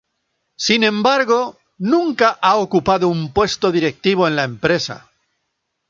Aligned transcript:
Sin 0.67 0.83
embargo, 0.83 1.59
nunca 1.77 2.39
ha 2.41 2.55
ocupado 2.57 3.07
un 3.07 3.31
puesto 3.33 3.71
directivo 3.71 4.27
en 4.27 4.35
la 4.35 4.45
empresa. 4.45 5.11